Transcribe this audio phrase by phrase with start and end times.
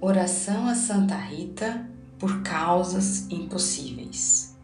[0.00, 4.54] Oração a Santa Rita por causas impossíveis.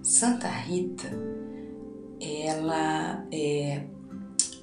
[0.00, 1.10] Santa Rita,
[2.20, 3.84] ela é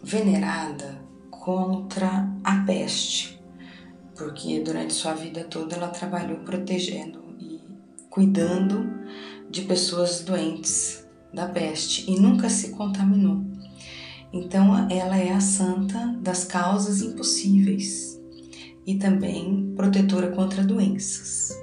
[0.01, 0.97] venerada
[1.29, 3.37] contra a peste,
[4.15, 7.59] porque durante sua vida toda ela trabalhou protegendo e
[8.09, 8.87] cuidando
[9.49, 13.43] de pessoas doentes da peste e nunca se contaminou.
[14.31, 18.14] Então, ela é a santa das causas impossíveis
[18.85, 21.57] e também protetora contra doenças.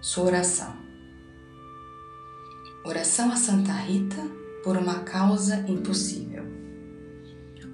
[0.00, 0.76] Sua oração.
[2.84, 4.22] Oração a Santa Rita
[4.64, 6.44] por uma causa impossível.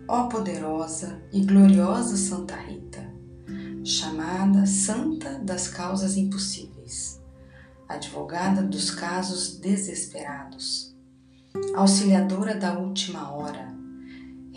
[0.07, 3.13] Ó poderosa e gloriosa Santa Rita,
[3.85, 7.21] chamada Santa das Causas Impossíveis,
[7.89, 10.95] advogada dos casos desesperados,
[11.75, 13.78] auxiliadora da última hora,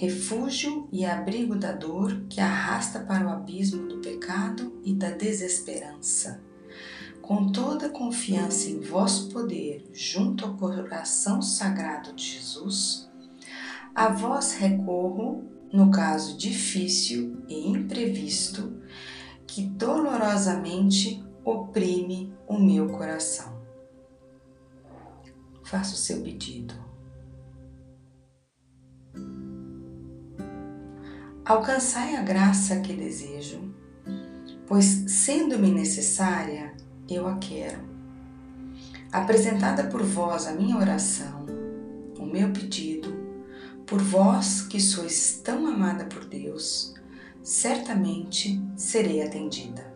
[0.02, 6.42] refúgio e abrigo da dor que arrasta para o abismo do pecado e da desesperança.
[7.22, 13.12] Com toda confiança em vosso poder, junto ao coração sagrado de Jesus,
[13.94, 18.82] a vós recorro no caso difícil e imprevisto
[19.46, 23.62] que dolorosamente oprime o meu coração.
[25.64, 26.91] Faça o seu pedido.
[31.44, 33.74] Alcançai a graça que desejo,
[34.68, 36.72] pois, sendo-me necessária,
[37.10, 37.80] eu a quero.
[39.12, 41.48] Apresentada por vós a minha oração,
[42.20, 43.12] o meu pedido,
[43.88, 46.94] por vós que sois tão amada por Deus,
[47.42, 49.92] certamente serei atendida.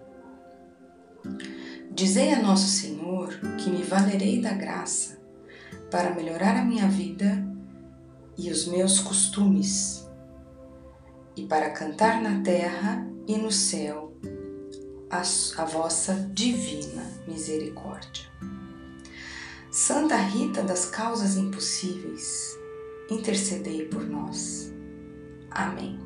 [1.91, 5.19] Dizei a Nosso Senhor que me valerei da graça
[5.91, 7.47] para melhorar a minha vida
[8.35, 10.04] e os meus costumes
[11.35, 14.13] e para cantar na terra e no céu
[15.09, 15.21] a,
[15.61, 18.25] a vossa divina misericórdia.
[19.71, 22.57] Santa Rita das causas impossíveis,
[23.09, 24.73] intercedei por nós.
[25.51, 26.04] Amém.